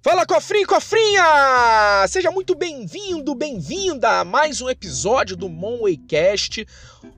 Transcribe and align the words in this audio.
Fala 0.00 0.24
cofrinho, 0.24 0.64
cofrinha! 0.64 2.06
Seja 2.08 2.30
muito 2.30 2.54
bem-vindo, 2.54 3.34
bem-vinda 3.34 4.20
a 4.20 4.24
mais 4.24 4.60
um 4.60 4.70
episódio 4.70 5.36
do 5.36 5.48
Monwaycast, 5.48 6.64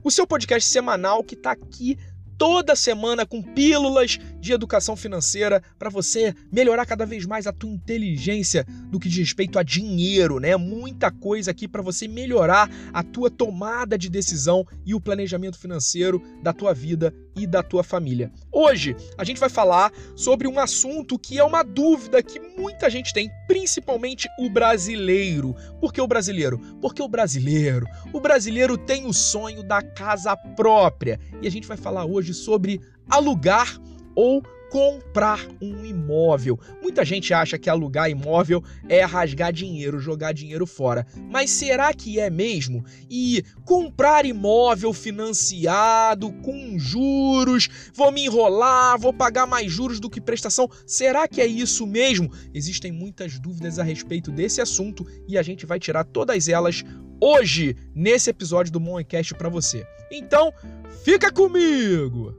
o 0.03 0.09
seu 0.09 0.25
podcast 0.25 0.67
semanal 0.67 1.23
que 1.23 1.35
tá 1.35 1.51
aqui 1.51 1.95
toda 2.41 2.75
semana 2.75 3.23
com 3.23 3.39
pílulas 3.39 4.17
de 4.39 4.51
educação 4.51 4.95
financeira 4.95 5.61
para 5.77 5.91
você 5.91 6.33
melhorar 6.51 6.87
cada 6.87 7.05
vez 7.05 7.23
mais 7.23 7.45
a 7.45 7.53
tua 7.53 7.69
inteligência 7.69 8.65
no 8.91 8.99
que 8.99 9.07
diz 9.07 9.19
respeito 9.19 9.59
a 9.59 9.63
dinheiro, 9.63 10.39
né? 10.39 10.57
Muita 10.57 11.11
coisa 11.11 11.51
aqui 11.51 11.67
para 11.67 11.83
você 11.83 12.07
melhorar 12.07 12.67
a 12.91 13.03
tua 13.03 13.29
tomada 13.29 13.95
de 13.95 14.09
decisão 14.09 14.65
e 14.83 14.95
o 14.95 14.99
planejamento 14.99 15.59
financeiro 15.59 16.19
da 16.41 16.51
tua 16.51 16.73
vida 16.73 17.13
e 17.35 17.45
da 17.45 17.61
tua 17.61 17.83
família. 17.83 18.31
Hoje 18.51 18.95
a 19.19 19.23
gente 19.23 19.39
vai 19.39 19.49
falar 19.49 19.91
sobre 20.15 20.47
um 20.47 20.59
assunto 20.59 21.19
que 21.19 21.37
é 21.37 21.43
uma 21.43 21.63
dúvida 21.63 22.23
que 22.23 22.39
muita 22.39 22.89
gente 22.89 23.13
tem, 23.13 23.29
principalmente 23.47 24.27
o 24.39 24.49
brasileiro. 24.49 25.55
Por 25.79 25.93
que 25.93 26.01
o 26.01 26.07
brasileiro? 26.07 26.57
Porque 26.81 27.03
o 27.03 27.07
brasileiro, 27.07 27.85
o 28.11 28.19
brasileiro 28.19 28.77
tem 28.77 29.05
o 29.05 29.13
sonho 29.13 29.63
da 29.63 29.81
casa 29.81 30.35
própria. 30.35 31.19
E 31.39 31.47
a 31.47 31.51
gente 31.51 31.67
vai 31.67 31.77
falar 31.77 32.05
hoje 32.05 32.30
sobre 32.33 32.81
alugar 33.09 33.79
ou 34.15 34.43
comprar 34.71 35.45
um 35.61 35.85
imóvel. 35.85 36.57
Muita 36.81 37.03
gente 37.03 37.33
acha 37.33 37.59
que 37.59 37.69
alugar 37.69 38.09
imóvel 38.09 38.63
é 38.87 39.03
rasgar 39.03 39.51
dinheiro, 39.51 39.99
jogar 39.99 40.31
dinheiro 40.31 40.65
fora. 40.65 41.05
Mas 41.29 41.49
será 41.49 41.93
que 41.93 42.21
é 42.21 42.29
mesmo? 42.29 42.85
E 43.09 43.43
comprar 43.65 44.25
imóvel 44.25 44.93
financiado 44.93 46.31
com 46.41 46.79
juros, 46.79 47.67
vou 47.93 48.13
me 48.13 48.25
enrolar, 48.25 48.97
vou 48.97 49.11
pagar 49.11 49.45
mais 49.45 49.69
juros 49.69 49.99
do 49.99 50.09
que 50.09 50.21
prestação? 50.21 50.69
Será 50.87 51.27
que 51.27 51.41
é 51.41 51.45
isso 51.45 51.85
mesmo? 51.85 52.31
Existem 52.53 52.93
muitas 52.93 53.37
dúvidas 53.37 53.77
a 53.77 53.83
respeito 53.83 54.31
desse 54.31 54.61
assunto 54.61 55.05
e 55.27 55.37
a 55.37 55.41
gente 55.41 55.65
vai 55.65 55.79
tirar 55.79 56.05
todas 56.05 56.47
elas 56.47 56.81
hoje 57.21 57.77
nesse 57.93 58.31
episódio 58.31 58.73
do 58.73 58.79
Moncast 58.79 59.35
para 59.35 59.47
você. 59.47 59.85
Então, 60.11 60.51
fica 61.03 61.31
comigo. 61.31 62.35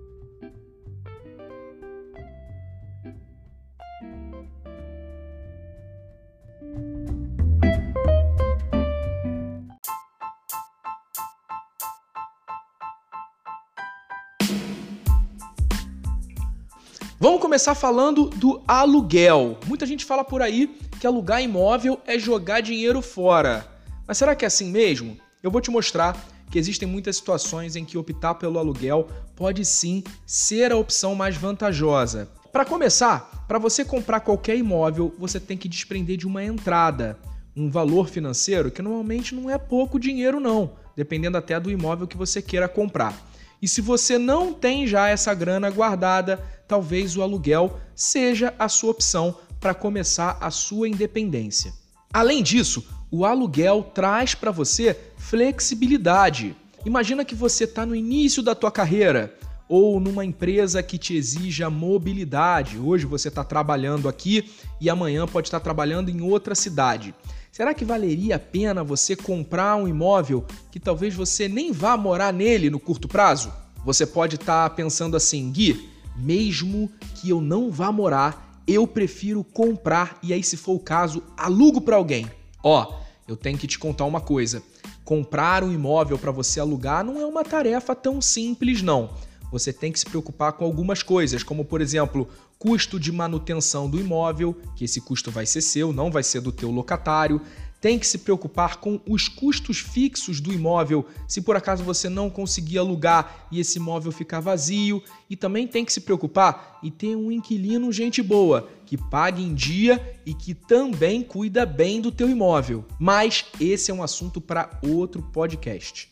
Vamos 17.18 17.40
começar 17.40 17.76
falando 17.76 18.28
do 18.30 18.60
aluguel. 18.66 19.56
Muita 19.68 19.86
gente 19.86 20.04
fala 20.04 20.24
por 20.24 20.42
aí 20.42 20.76
que 21.00 21.06
alugar 21.06 21.40
imóvel 21.40 22.00
é 22.04 22.18
jogar 22.18 22.60
dinheiro 22.60 23.00
fora. 23.00 23.71
Mas 24.06 24.18
será 24.18 24.34
que 24.34 24.44
é 24.44 24.48
assim 24.48 24.70
mesmo? 24.70 25.16
Eu 25.42 25.50
vou 25.50 25.60
te 25.60 25.70
mostrar 25.70 26.16
que 26.50 26.58
existem 26.58 26.86
muitas 26.86 27.16
situações 27.16 27.76
em 27.76 27.84
que 27.84 27.96
optar 27.96 28.34
pelo 28.34 28.58
aluguel 28.58 29.08
pode 29.34 29.64
sim 29.64 30.04
ser 30.26 30.70
a 30.70 30.76
opção 30.76 31.14
mais 31.14 31.36
vantajosa. 31.36 32.28
Para 32.52 32.66
começar, 32.66 33.44
para 33.48 33.58
você 33.58 33.84
comprar 33.84 34.20
qualquer 34.20 34.56
imóvel, 34.56 35.14
você 35.18 35.40
tem 35.40 35.56
que 35.56 35.68
desprender 35.68 36.18
de 36.18 36.26
uma 36.26 36.44
entrada, 36.44 37.18
um 37.56 37.70
valor 37.70 38.08
financeiro 38.08 38.70
que 38.70 38.82
normalmente 38.82 39.34
não 39.34 39.48
é 39.48 39.56
pouco 39.56 39.98
dinheiro 39.98 40.38
não, 40.38 40.72
dependendo 40.94 41.38
até 41.38 41.58
do 41.58 41.70
imóvel 41.70 42.06
que 42.06 42.16
você 42.16 42.42
queira 42.42 42.68
comprar. 42.68 43.16
E 43.62 43.68
se 43.68 43.80
você 43.80 44.18
não 44.18 44.52
tem 44.52 44.86
já 44.86 45.08
essa 45.08 45.32
grana 45.32 45.70
guardada, 45.70 46.44
talvez 46.68 47.16
o 47.16 47.22
aluguel 47.22 47.78
seja 47.94 48.52
a 48.58 48.68
sua 48.68 48.90
opção 48.90 49.38
para 49.58 49.72
começar 49.72 50.36
a 50.40 50.50
sua 50.50 50.88
independência. 50.88 51.72
Além 52.12 52.42
disso, 52.42 52.84
o 53.12 53.26
aluguel 53.26 53.82
traz 53.94 54.34
para 54.34 54.50
você 54.50 54.98
flexibilidade. 55.18 56.56
Imagina 56.86 57.26
que 57.26 57.34
você 57.34 57.64
está 57.64 57.84
no 57.84 57.94
início 57.94 58.42
da 58.42 58.54
tua 58.54 58.72
carreira 58.72 59.36
ou 59.68 60.00
numa 60.00 60.24
empresa 60.24 60.82
que 60.82 60.96
te 60.96 61.14
exija 61.14 61.68
mobilidade. 61.68 62.78
Hoje 62.78 63.04
você 63.04 63.28
está 63.28 63.44
trabalhando 63.44 64.08
aqui 64.08 64.50
e 64.80 64.88
amanhã 64.88 65.26
pode 65.26 65.48
estar 65.48 65.60
trabalhando 65.60 66.08
em 66.08 66.22
outra 66.22 66.54
cidade. 66.54 67.14
Será 67.52 67.74
que 67.74 67.84
valeria 67.84 68.36
a 68.36 68.38
pena 68.38 68.82
você 68.82 69.14
comprar 69.14 69.76
um 69.76 69.86
imóvel 69.86 70.46
que 70.70 70.80
talvez 70.80 71.14
você 71.14 71.46
nem 71.48 71.70
vá 71.70 71.98
morar 71.98 72.32
nele 72.32 72.70
no 72.70 72.80
curto 72.80 73.06
prazo? 73.06 73.52
Você 73.84 74.06
pode 74.06 74.36
estar 74.36 74.70
tá 74.70 74.74
pensando 74.74 75.18
assim, 75.18 75.52
Gui, 75.52 75.90
mesmo 76.16 76.90
que 77.16 77.28
eu 77.28 77.42
não 77.42 77.70
vá 77.70 77.92
morar, 77.92 78.62
eu 78.66 78.86
prefiro 78.86 79.44
comprar 79.44 80.18
e 80.22 80.32
aí, 80.32 80.42
se 80.42 80.56
for 80.56 80.72
o 80.72 80.80
caso, 80.80 81.22
alugo 81.36 81.82
para 81.82 81.96
alguém. 81.96 82.26
Ó, 82.62 83.01
eu 83.26 83.36
tenho 83.36 83.58
que 83.58 83.66
te 83.66 83.78
contar 83.78 84.04
uma 84.04 84.20
coisa: 84.20 84.62
comprar 85.04 85.62
um 85.62 85.72
imóvel 85.72 86.18
para 86.18 86.30
você 86.30 86.60
alugar 86.60 87.04
não 87.04 87.20
é 87.20 87.26
uma 87.26 87.44
tarefa 87.44 87.94
tão 87.94 88.20
simples, 88.20 88.82
não 88.82 89.10
você 89.52 89.70
tem 89.70 89.92
que 89.92 90.00
se 90.00 90.06
preocupar 90.06 90.54
com 90.54 90.64
algumas 90.64 91.02
coisas, 91.02 91.42
como 91.42 91.62
por 91.62 91.82
exemplo, 91.82 92.26
custo 92.58 92.98
de 92.98 93.12
manutenção 93.12 93.88
do 93.88 94.00
imóvel, 94.00 94.56
que 94.74 94.86
esse 94.86 94.98
custo 94.98 95.30
vai 95.30 95.44
ser 95.44 95.60
seu, 95.60 95.92
não 95.92 96.10
vai 96.10 96.22
ser 96.22 96.40
do 96.40 96.50
teu 96.50 96.70
locatário. 96.70 97.38
Tem 97.82 97.98
que 97.98 98.06
se 98.06 98.18
preocupar 98.18 98.76
com 98.76 99.00
os 99.08 99.26
custos 99.26 99.78
fixos 99.80 100.40
do 100.40 100.52
imóvel, 100.52 101.04
se 101.26 101.42
por 101.42 101.56
acaso 101.56 101.82
você 101.82 102.08
não 102.08 102.30
conseguir 102.30 102.78
alugar 102.78 103.48
e 103.50 103.58
esse 103.58 103.78
imóvel 103.78 104.12
ficar 104.12 104.38
vazio, 104.38 105.02
e 105.28 105.34
também 105.34 105.66
tem 105.66 105.84
que 105.84 105.92
se 105.92 106.00
preocupar 106.00 106.78
e 106.80 106.92
ter 106.92 107.16
um 107.16 107.32
inquilino 107.32 107.92
gente 107.92 108.22
boa, 108.22 108.68
que 108.86 108.96
pague 108.96 109.42
em 109.42 109.52
dia 109.52 110.16
e 110.24 110.32
que 110.32 110.54
também 110.54 111.22
cuida 111.22 111.66
bem 111.66 112.00
do 112.00 112.12
teu 112.12 112.30
imóvel. 112.30 112.84
Mas 113.00 113.46
esse 113.60 113.90
é 113.90 113.94
um 113.94 114.02
assunto 114.02 114.40
para 114.40 114.78
outro 114.82 115.20
podcast. 115.20 116.08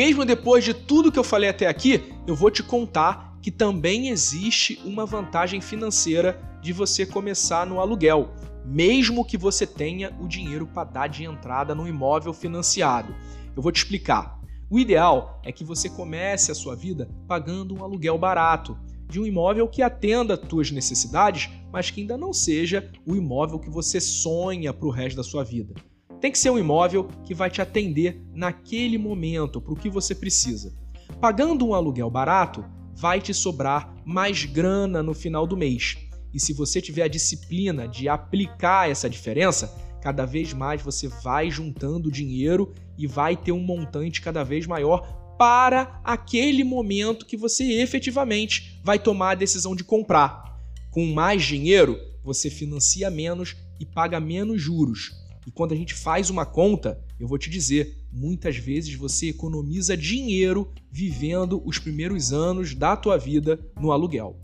Mesmo 0.00 0.24
depois 0.24 0.64
de 0.64 0.72
tudo 0.72 1.12
que 1.12 1.18
eu 1.18 1.22
falei 1.22 1.50
até 1.50 1.66
aqui, 1.66 2.14
eu 2.26 2.34
vou 2.34 2.50
te 2.50 2.62
contar 2.62 3.36
que 3.42 3.50
também 3.50 4.08
existe 4.08 4.80
uma 4.82 5.04
vantagem 5.04 5.60
financeira 5.60 6.40
de 6.62 6.72
você 6.72 7.04
começar 7.04 7.66
no 7.66 7.78
aluguel, 7.78 8.30
mesmo 8.64 9.26
que 9.26 9.36
você 9.36 9.66
tenha 9.66 10.16
o 10.18 10.26
dinheiro 10.26 10.66
para 10.66 10.84
dar 10.84 11.06
de 11.06 11.24
entrada 11.24 11.74
no 11.74 11.86
imóvel 11.86 12.32
financiado. 12.32 13.14
Eu 13.54 13.60
vou 13.60 13.70
te 13.70 13.76
explicar. 13.76 14.40
O 14.70 14.78
ideal 14.78 15.38
é 15.44 15.52
que 15.52 15.64
você 15.64 15.90
comece 15.90 16.50
a 16.50 16.54
sua 16.54 16.74
vida 16.74 17.06
pagando 17.28 17.74
um 17.74 17.84
aluguel 17.84 18.16
barato, 18.16 18.78
de 19.06 19.20
um 19.20 19.26
imóvel 19.26 19.68
que 19.68 19.82
atenda 19.82 20.32
às 20.32 20.40
tuas 20.40 20.70
necessidades, 20.70 21.50
mas 21.70 21.90
que 21.90 22.00
ainda 22.00 22.16
não 22.16 22.32
seja 22.32 22.90
o 23.04 23.14
imóvel 23.14 23.58
que 23.58 23.68
você 23.68 24.00
sonha 24.00 24.72
para 24.72 24.88
o 24.88 24.90
resto 24.90 25.18
da 25.18 25.22
sua 25.22 25.44
vida. 25.44 25.74
Tem 26.20 26.30
que 26.30 26.38
ser 26.38 26.50
um 26.50 26.58
imóvel 26.58 27.08
que 27.24 27.32
vai 27.32 27.48
te 27.48 27.62
atender 27.62 28.22
naquele 28.34 28.98
momento, 28.98 29.60
para 29.60 29.72
o 29.72 29.76
que 29.76 29.88
você 29.88 30.14
precisa. 30.14 30.74
Pagando 31.18 31.66
um 31.66 31.74
aluguel 31.74 32.10
barato, 32.10 32.64
vai 32.94 33.20
te 33.20 33.32
sobrar 33.32 33.94
mais 34.04 34.44
grana 34.44 35.02
no 35.02 35.14
final 35.14 35.46
do 35.46 35.56
mês. 35.56 35.96
E 36.34 36.38
se 36.38 36.52
você 36.52 36.80
tiver 36.80 37.02
a 37.02 37.08
disciplina 37.08 37.88
de 37.88 38.08
aplicar 38.08 38.90
essa 38.90 39.08
diferença, 39.08 39.74
cada 40.02 40.26
vez 40.26 40.52
mais 40.52 40.82
você 40.82 41.08
vai 41.08 41.50
juntando 41.50 42.12
dinheiro 42.12 42.72
e 42.98 43.06
vai 43.06 43.34
ter 43.34 43.52
um 43.52 43.60
montante 43.60 44.20
cada 44.20 44.44
vez 44.44 44.66
maior 44.66 45.34
para 45.38 46.02
aquele 46.04 46.62
momento 46.62 47.24
que 47.24 47.36
você 47.36 47.80
efetivamente 47.80 48.78
vai 48.84 48.98
tomar 48.98 49.30
a 49.30 49.36
decisão 49.36 49.74
de 49.74 49.82
comprar. 49.82 50.60
Com 50.90 51.06
mais 51.06 51.42
dinheiro, 51.42 51.98
você 52.22 52.50
financia 52.50 53.10
menos 53.10 53.56
e 53.80 53.86
paga 53.86 54.20
menos 54.20 54.60
juros. 54.60 55.19
E 55.46 55.50
quando 55.50 55.72
a 55.72 55.76
gente 55.76 55.94
faz 55.94 56.28
uma 56.28 56.44
conta, 56.44 57.02
eu 57.18 57.26
vou 57.26 57.38
te 57.38 57.48
dizer, 57.48 58.04
muitas 58.12 58.56
vezes 58.56 58.94
você 58.94 59.28
economiza 59.28 59.96
dinheiro 59.96 60.70
vivendo 60.90 61.62
os 61.64 61.78
primeiros 61.78 62.32
anos 62.32 62.74
da 62.74 62.96
tua 62.96 63.16
vida 63.16 63.58
no 63.80 63.90
aluguel. 63.90 64.38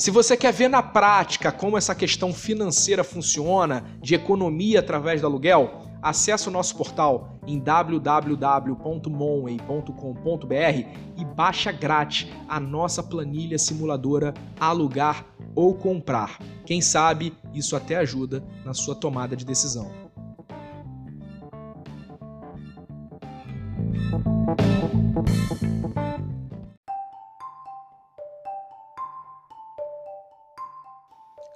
Se 0.00 0.10
você 0.10 0.34
quer 0.34 0.50
ver 0.50 0.68
na 0.68 0.82
prática 0.82 1.52
como 1.52 1.76
essa 1.76 1.94
questão 1.94 2.32
financeira 2.32 3.04
funciona, 3.04 3.84
de 4.00 4.14
economia 4.14 4.80
através 4.80 5.20
do 5.20 5.26
aluguel, 5.26 5.89
Acesse 6.02 6.48
o 6.48 6.50
nosso 6.50 6.76
portal 6.76 7.38
em 7.46 7.58
www.monway.com.br 7.58 10.54
e 11.16 11.24
baixa 11.24 11.70
grátis 11.70 12.26
a 12.48 12.58
nossa 12.58 13.02
planilha 13.02 13.58
simuladora 13.58 14.32
alugar 14.58 15.26
ou 15.54 15.74
comprar. 15.74 16.38
Quem 16.64 16.80
sabe 16.80 17.36
isso 17.52 17.76
até 17.76 17.96
ajuda 17.96 18.42
na 18.64 18.72
sua 18.72 18.94
tomada 18.94 19.36
de 19.36 19.44
decisão. 19.44 19.90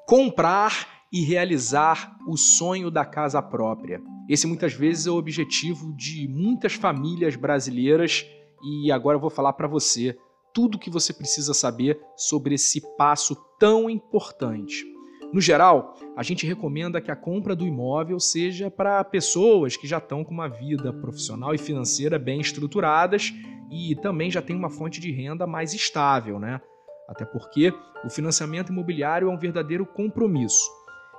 Comprar 0.07 0.87
e 1.11 1.25
realizar 1.25 2.17
o 2.27 2.37
sonho 2.37 2.91
da 2.91 3.05
casa 3.05 3.41
própria. 3.41 4.03
Esse 4.29 4.47
muitas 4.47 4.73
vezes 4.73 5.07
é 5.07 5.11
o 5.11 5.17
objetivo 5.17 5.95
de 5.95 6.27
muitas 6.29 6.75
famílias 6.75 7.37
brasileiras 7.37 8.27
e 8.63 8.91
agora 8.91 9.17
eu 9.17 9.21
vou 9.21 9.31
falar 9.31 9.53
para 9.53 9.69
você 9.69 10.17
tudo 10.55 10.77
o 10.77 10.79
que 10.79 10.89
você 10.89 11.13
precisa 11.13 11.53
saber 11.53 12.01
sobre 12.17 12.55
esse 12.55 12.81
passo 12.97 13.37
tão 13.59 13.91
importante. 13.91 14.85
No 15.33 15.41
geral, 15.41 15.99
a 16.17 16.23
gente 16.23 16.47
recomenda 16.47 17.01
que 17.01 17.11
a 17.11 17.17
compra 17.17 17.57
do 17.57 17.67
imóvel 17.67 18.21
seja 18.21 18.71
para 18.71 19.03
pessoas 19.03 19.77
que 19.77 19.87
já 19.87 19.99
estão 19.99 20.25
com 20.25 20.33
uma 20.33 20.49
vida 20.49 20.93
profissional 20.93 21.53
e 21.53 21.59
financeira 21.59 22.19
bem 22.19 22.41
estruturadas 22.41 23.33
e 23.69 23.97
também 23.97 24.31
já 24.31 24.41
tem 24.41 24.55
uma 24.55 24.71
fonte 24.71 25.01
de 25.01 25.11
renda 25.11 25.45
mais 25.45 25.75
estável, 25.75 26.39
né? 26.39 26.61
Até 27.09 27.25
porque 27.25 27.75
o 28.05 28.09
financiamento 28.09 28.71
imobiliário 28.71 29.29
é 29.29 29.31
um 29.31 29.39
verdadeiro 29.39 29.85
compromisso. 29.85 30.71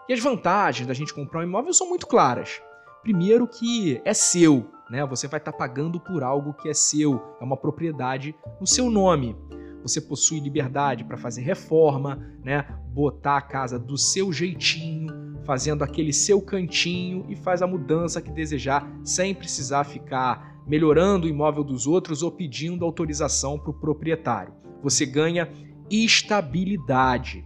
E 0.08 0.14
as 0.14 0.20
vantagens 0.20 0.88
da 0.88 0.94
gente 0.94 1.14
comprar 1.14 1.42
um 1.42 1.44
imóvel 1.44 1.74
são 1.74 1.90
muito 1.90 2.08
claras. 2.08 2.62
Primeiro 3.06 3.48
que 3.48 4.02
é 4.04 4.16
seu, 4.16 4.66
né? 4.90 5.06
Você 5.06 5.28
vai 5.28 5.40
estar 5.40 5.52
tá 5.52 5.58
pagando 5.60 6.00
por 6.00 6.24
algo 6.24 6.56
que 6.56 6.68
é 6.68 6.74
seu, 6.74 7.22
é 7.40 7.44
uma 7.44 7.56
propriedade 7.56 8.34
no 8.60 8.66
seu 8.66 8.90
nome. 8.90 9.36
Você 9.84 10.02
possui 10.02 10.40
liberdade 10.40 11.04
para 11.04 11.16
fazer 11.16 11.44
reforma, 11.44 12.28
né? 12.44 12.66
Botar 12.92 13.38
a 13.38 13.42
casa 13.42 13.78
do 13.78 13.96
seu 13.96 14.34
jeitinho, 14.34 15.38
fazendo 15.44 15.84
aquele 15.84 16.12
seu 16.12 16.42
cantinho 16.42 17.24
e 17.30 17.36
faz 17.36 17.62
a 17.62 17.68
mudança 17.68 18.20
que 18.20 18.32
desejar, 18.32 18.92
sem 19.04 19.36
precisar 19.36 19.84
ficar 19.84 20.64
melhorando 20.66 21.28
o 21.28 21.30
imóvel 21.30 21.64
dos 21.64 21.86
outros 21.86 22.24
ou 22.24 22.32
pedindo 22.32 22.84
autorização 22.84 23.60
para 23.60 23.70
o 23.70 23.80
proprietário. 23.80 24.52
Você 24.82 25.06
ganha 25.06 25.48
estabilidade. 25.92 27.46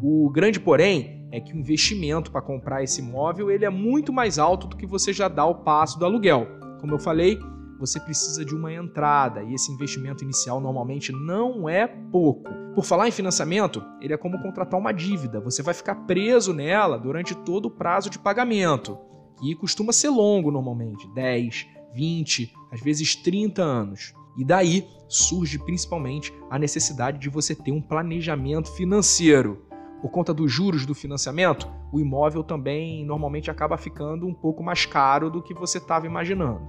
O 0.00 0.30
grande 0.30 0.60
porém 0.60 1.23
é 1.34 1.40
que 1.40 1.52
o 1.52 1.58
investimento 1.58 2.30
para 2.30 2.40
comprar 2.40 2.84
esse 2.84 3.00
imóvel 3.00 3.50
ele 3.50 3.64
é 3.64 3.70
muito 3.70 4.12
mais 4.12 4.38
alto 4.38 4.68
do 4.68 4.76
que 4.76 4.86
você 4.86 5.12
já 5.12 5.26
dá 5.26 5.44
o 5.44 5.56
passo 5.56 5.98
do 5.98 6.04
aluguel. 6.04 6.46
Como 6.80 6.94
eu 6.94 6.98
falei, 6.98 7.40
você 7.76 7.98
precisa 7.98 8.44
de 8.44 8.54
uma 8.54 8.72
entrada 8.72 9.42
e 9.42 9.52
esse 9.52 9.72
investimento 9.72 10.22
inicial 10.22 10.60
normalmente 10.60 11.10
não 11.10 11.68
é 11.68 11.88
pouco. 11.88 12.48
Por 12.72 12.84
falar 12.84 13.08
em 13.08 13.10
financiamento, 13.10 13.82
ele 14.00 14.14
é 14.14 14.16
como 14.16 14.40
contratar 14.40 14.78
uma 14.78 14.92
dívida, 14.92 15.40
você 15.40 15.60
vai 15.60 15.74
ficar 15.74 15.96
preso 16.06 16.52
nela 16.52 16.96
durante 16.96 17.34
todo 17.34 17.66
o 17.66 17.70
prazo 17.70 18.08
de 18.08 18.18
pagamento, 18.18 18.96
que 19.40 19.56
costuma 19.56 19.92
ser 19.92 20.10
longo 20.10 20.52
normalmente 20.52 21.12
10, 21.14 21.66
20, 21.92 22.52
às 22.70 22.80
vezes 22.80 23.16
30 23.16 23.60
anos. 23.60 24.14
E 24.38 24.44
daí 24.44 24.86
surge 25.08 25.58
principalmente 25.58 26.32
a 26.48 26.60
necessidade 26.60 27.18
de 27.18 27.28
você 27.28 27.56
ter 27.56 27.72
um 27.72 27.82
planejamento 27.82 28.70
financeiro. 28.72 29.66
Por 30.04 30.10
conta 30.10 30.34
dos 30.34 30.52
juros 30.52 30.84
do 30.84 30.94
financiamento, 30.94 31.66
o 31.90 31.98
imóvel 31.98 32.44
também 32.44 33.02
normalmente 33.06 33.50
acaba 33.50 33.78
ficando 33.78 34.26
um 34.26 34.34
pouco 34.34 34.62
mais 34.62 34.84
caro 34.84 35.30
do 35.30 35.42
que 35.42 35.54
você 35.54 35.78
estava 35.78 36.04
imaginando. 36.04 36.60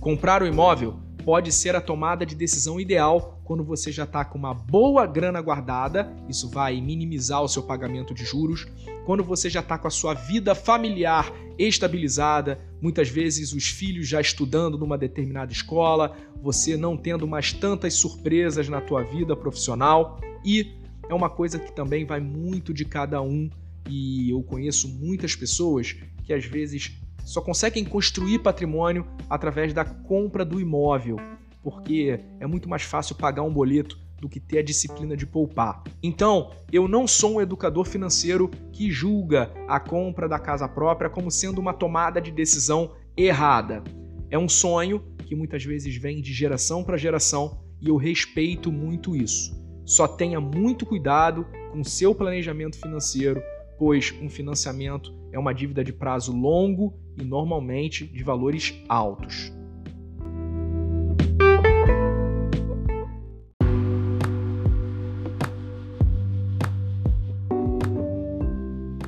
Comprar 0.00 0.42
o 0.42 0.46
imóvel 0.46 1.03
pode 1.24 1.50
ser 1.50 1.74
a 1.74 1.80
tomada 1.80 2.26
de 2.26 2.34
decisão 2.34 2.78
ideal 2.78 3.40
quando 3.44 3.64
você 3.64 3.90
já 3.90 4.04
está 4.04 4.24
com 4.24 4.38
uma 4.38 4.52
boa 4.52 5.06
grana 5.06 5.40
guardada, 5.40 6.12
isso 6.28 6.48
vai 6.50 6.80
minimizar 6.80 7.42
o 7.42 7.48
seu 7.48 7.62
pagamento 7.62 8.14
de 8.14 8.24
juros. 8.24 8.66
Quando 9.04 9.24
você 9.24 9.48
já 9.50 9.60
está 9.60 9.78
com 9.78 9.88
a 9.88 9.90
sua 9.90 10.14
vida 10.14 10.54
familiar 10.54 11.32
estabilizada, 11.58 12.60
muitas 12.80 13.08
vezes 13.08 13.52
os 13.52 13.68
filhos 13.68 14.06
já 14.06 14.20
estudando 14.20 14.78
numa 14.78 14.98
determinada 14.98 15.52
escola, 15.52 16.16
você 16.42 16.76
não 16.76 16.96
tendo 16.96 17.26
mais 17.26 17.52
tantas 17.52 17.94
surpresas 17.94 18.68
na 18.68 18.80
tua 18.80 19.02
vida 19.02 19.34
profissional 19.34 20.20
e 20.44 20.74
é 21.08 21.14
uma 21.14 21.30
coisa 21.30 21.58
que 21.58 21.72
também 21.72 22.04
vai 22.04 22.20
muito 22.20 22.72
de 22.72 22.84
cada 22.84 23.20
um 23.20 23.50
e 23.88 24.30
eu 24.30 24.42
conheço 24.42 24.88
muitas 24.88 25.34
pessoas 25.36 25.94
que 26.24 26.32
às 26.32 26.44
vezes 26.44 26.98
só 27.24 27.40
conseguem 27.40 27.84
construir 27.84 28.38
patrimônio 28.40 29.06
através 29.28 29.72
da 29.72 29.84
compra 29.84 30.44
do 30.44 30.60
imóvel, 30.60 31.16
porque 31.62 32.20
é 32.38 32.46
muito 32.46 32.68
mais 32.68 32.82
fácil 32.82 33.14
pagar 33.16 33.42
um 33.42 33.52
boleto 33.52 33.98
do 34.20 34.28
que 34.28 34.38
ter 34.38 34.58
a 34.58 34.62
disciplina 34.62 35.16
de 35.16 35.26
poupar. 35.26 35.82
Então, 36.02 36.50
eu 36.72 36.86
não 36.86 37.06
sou 37.06 37.34
um 37.34 37.40
educador 37.40 37.84
financeiro 37.84 38.50
que 38.72 38.90
julga 38.90 39.52
a 39.68 39.80
compra 39.80 40.28
da 40.28 40.38
casa 40.38 40.68
própria 40.68 41.10
como 41.10 41.30
sendo 41.30 41.60
uma 41.60 41.74
tomada 41.74 42.20
de 42.20 42.30
decisão 42.30 42.92
errada. 43.16 43.82
É 44.30 44.38
um 44.38 44.48
sonho 44.48 45.02
que 45.26 45.34
muitas 45.34 45.64
vezes 45.64 45.96
vem 45.96 46.20
de 46.20 46.32
geração 46.32 46.82
para 46.82 46.96
geração 46.96 47.60
e 47.80 47.88
eu 47.88 47.96
respeito 47.96 48.72
muito 48.72 49.14
isso. 49.14 49.54
Só 49.84 50.08
tenha 50.08 50.40
muito 50.40 50.86
cuidado 50.86 51.46
com 51.70 51.84
seu 51.84 52.14
planejamento 52.14 52.78
financeiro, 52.78 53.42
pois 53.78 54.14
um 54.20 54.28
financiamento 54.28 55.12
é 55.32 55.38
uma 55.38 55.54
dívida 55.54 55.82
de 55.82 55.92
prazo 55.92 56.32
longo 56.32 56.94
e 57.18 57.24
normalmente 57.24 58.06
de 58.06 58.22
valores 58.22 58.74
altos. 58.88 59.52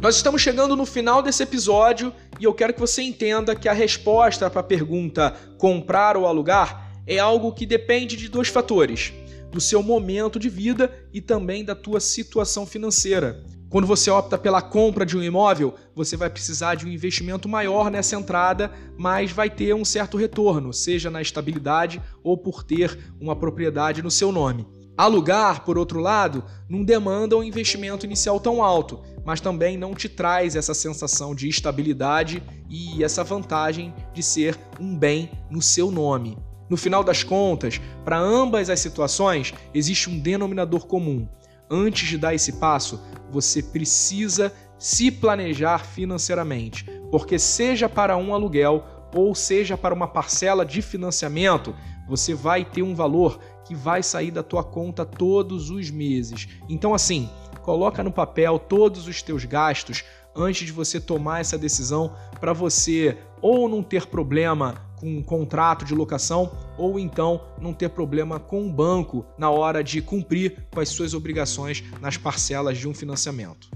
Nós 0.07 0.15
estamos 0.15 0.41
chegando 0.41 0.77
no 0.77 0.87
final 0.87 1.21
desse 1.21 1.43
episódio 1.43 2.13
e 2.39 2.45
eu 2.45 2.55
quero 2.55 2.73
que 2.73 2.79
você 2.79 3.03
entenda 3.03 3.57
que 3.57 3.69
a 3.69 3.73
resposta 3.73 4.49
para 4.49 4.61
a 4.61 4.63
pergunta 4.63 5.35
comprar 5.59 6.17
ou 6.17 6.27
alugar 6.27 7.03
é 7.07 7.19
algo 7.19 7.53
que 7.53 7.67
depende 7.67 8.17
de 8.17 8.29
dois 8.29 8.47
fatores: 8.47 9.13
do 9.51 9.61
seu 9.61 9.83
momento 9.83 10.39
de 10.39 10.49
vida 10.49 10.93
e 11.13 11.21
também 11.21 11.65
da 11.65 11.75
tua 11.75 11.99
situação 11.99 12.65
financeira. 12.65 13.43
Quando 13.77 13.87
você 13.87 14.11
opta 14.11 14.39
pela 14.39 14.63
compra 14.63 15.05
de 15.05 15.19
um 15.19 15.23
imóvel, 15.23 15.75
você 15.95 16.17
vai 16.17 16.31
precisar 16.31 16.77
de 16.77 16.87
um 16.87 16.89
investimento 16.89 17.47
maior 17.47 17.91
nessa 17.91 18.17
entrada, 18.17 18.73
mas 18.97 19.33
vai 19.33 19.51
ter 19.51 19.75
um 19.75 19.85
certo 19.85 20.17
retorno, 20.17 20.73
seja 20.73 21.11
na 21.11 21.21
estabilidade 21.21 22.01
ou 22.25 22.39
por 22.39 22.65
ter 22.65 22.99
uma 23.21 23.37
propriedade 23.37 24.03
no 24.03 24.11
seu 24.11 24.33
nome. 24.33 24.67
Alugar, 24.97 25.63
por 25.63 25.77
outro 25.77 26.01
lado, 26.01 26.43
não 26.71 26.83
demanda 26.83 27.37
um 27.37 27.45
investimento 27.45 28.07
inicial 28.07 28.41
tão 28.41 28.63
alto, 28.63 29.03
mas 29.27 29.43
também 29.43 29.77
não 29.77 29.95
te 29.95 30.09
traz 30.09 30.57
essa 30.57 30.73
sensação 30.73 31.35
de 31.35 31.47
estabilidade 31.47 32.43
e 32.71 33.05
essa 33.05 33.23
vantagem 33.23 33.93
de 34.15 34.23
ser 34.23 34.59
um 34.81 34.97
bem 34.97 35.31
no 35.51 35.61
seu 35.61 35.91
nome. 35.91 36.39
No 36.71 36.79
final 36.79 37.05
das 37.05 37.23
contas, 37.23 37.79
para 38.07 38.19
ambas 38.19 38.71
as 38.71 38.81
situações, 38.81 39.53
existe 39.75 40.09
um 40.09 40.19
denominador 40.19 40.87
comum 40.87 41.29
antes 41.71 42.09
de 42.09 42.19
dar 42.19 42.35
esse 42.35 42.55
passo, 42.55 43.01
você 43.31 43.63
precisa 43.63 44.53
se 44.79 45.11
planejar 45.11 45.85
financeiramente, 45.85 46.85
porque 47.11 47.39
seja 47.39 47.89
para 47.89 48.17
um 48.17 48.35
aluguel 48.35 48.85
ou 49.15 49.35
seja 49.35 49.77
para 49.77 49.95
uma 49.95 50.07
parcela 50.07 50.65
de 50.65 50.83
financiamento, 50.83 51.75
você 52.07 52.35
vai 52.35 52.65
ter 52.65 52.83
um 52.83 52.95
valor 52.95 53.41
que 53.65 53.75
vai 53.75 54.03
sair 54.03 54.31
da 54.31 54.43
tua 54.43 54.63
conta 54.63 55.05
todos 55.05 55.71
os 55.71 55.91
meses. 55.91 56.49
Então 56.69 56.95
assim, 56.95 57.29
coloca 57.63 58.03
no 58.03 58.13
papel 58.13 58.59
todos 58.59 59.09
os 59.09 59.23
teus 59.23 59.45
gastos 59.45 60.05
antes 60.37 60.67
de 60.67 60.73
você 60.73 61.01
tomar 61.01 61.41
essa 61.41 61.57
decisão 61.57 62.15
para 62.39 62.53
você 62.53 63.17
ou 63.41 63.69
não 63.69 63.83
ter 63.83 64.07
problema 64.07 64.75
com 64.97 65.19
um 65.19 65.23
contrato 65.23 65.85
de 65.85 65.95
locação 65.95 66.53
ou 66.77 66.99
então 66.99 67.43
não 67.61 67.73
ter 67.73 67.91
problema 67.91 68.41
com 68.41 68.67
o 68.67 68.73
banco 68.73 69.25
na 69.39 69.51
hora 69.51 69.83
de 69.83 70.01
cumprir 70.01 70.67
com 70.73 70.81
as 70.81 70.89
suas 70.89 71.15
obrigações 71.15 71.85
nas 72.01 72.17
parcelas 72.17 72.79
de 72.79 72.89
um 72.89 72.95
financiamento. 72.95 73.69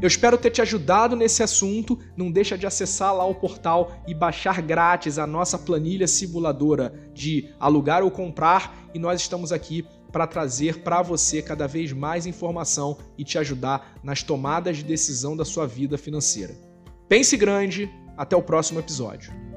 Eu 0.00 0.06
espero 0.06 0.38
ter 0.38 0.50
te 0.50 0.62
ajudado 0.62 1.14
nesse 1.14 1.42
assunto. 1.42 1.98
Não 2.16 2.30
deixa 2.30 2.56
de 2.56 2.66
acessar 2.66 3.14
lá 3.14 3.24
o 3.24 3.34
portal 3.34 3.92
e 4.06 4.14
baixar 4.14 4.62
grátis 4.62 5.18
a 5.18 5.26
nossa 5.26 5.58
planilha 5.58 6.06
simuladora 6.06 6.94
de 7.12 7.50
alugar 7.60 8.02
ou 8.02 8.10
comprar 8.10 8.88
e 8.94 8.98
nós 8.98 9.20
estamos 9.20 9.52
aqui 9.52 9.86
para 10.10 10.26
trazer 10.26 10.82
para 10.82 11.02
você 11.02 11.40
cada 11.42 11.68
vez 11.68 11.92
mais 11.92 12.26
informação 12.26 12.98
e 13.16 13.24
te 13.24 13.38
ajudar 13.38 13.98
nas 14.02 14.22
tomadas 14.22 14.78
de 14.78 14.84
decisão 14.84 15.36
da 15.36 15.44
sua 15.44 15.66
vida 15.66 15.96
financeira. 15.96 16.54
Pense 17.08 17.36
grande, 17.36 17.90
até 18.16 18.36
o 18.36 18.42
próximo 18.42 18.80
episódio. 18.80 19.49